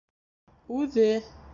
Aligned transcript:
Үҙе 0.79 1.07